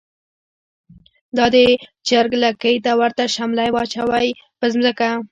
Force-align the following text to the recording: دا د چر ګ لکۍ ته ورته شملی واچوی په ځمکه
دا 1.37 1.45
د 1.53 1.55
چر 2.07 2.25
ګ 2.31 2.33
لکۍ 2.43 2.75
ته 2.85 2.91
ورته 3.01 3.23
شملی 3.35 3.69
واچوی 3.71 4.27
په 4.59 4.65
ځمکه 4.73 5.09